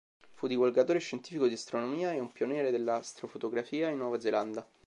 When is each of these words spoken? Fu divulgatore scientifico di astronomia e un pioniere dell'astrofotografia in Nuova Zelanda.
Fu 0.33 0.47
divulgatore 0.47 0.97
scientifico 0.99 1.45
di 1.45 1.53
astronomia 1.53 2.11
e 2.11 2.19
un 2.19 2.31
pioniere 2.31 2.71
dell'astrofotografia 2.71 3.87
in 3.89 3.97
Nuova 3.97 4.19
Zelanda. 4.19 4.67